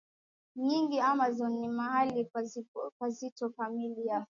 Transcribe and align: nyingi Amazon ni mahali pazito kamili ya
nyingi 0.67 0.97
Amazon 1.11 1.51
ni 1.61 1.69
mahali 1.69 2.29
pazito 2.99 3.49
kamili 3.49 4.05
ya 4.07 4.19